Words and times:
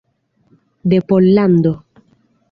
De 0.89 0.99
Pollando. 1.09 1.73